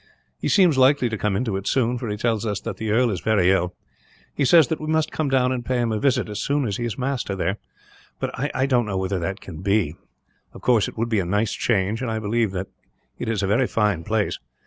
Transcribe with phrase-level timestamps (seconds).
[0.39, 3.11] He seems likely to come into it soon, for he tells us that the earl
[3.11, 3.75] is very ill.
[4.33, 6.77] He says that we must come down and pay him a visit, as soon as
[6.77, 7.57] he is master there;
[8.19, 9.93] but I don't know whether that can be.
[10.53, 12.69] Of course it would be a nice change, and I believe that
[13.19, 14.39] it is a very fine place.